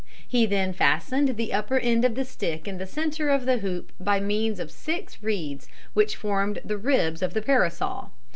[0.27, 3.91] He then fastened the upper end of the stick in the center of the hoop
[3.99, 8.09] by means of six reeds which formed the ribs of the parasol.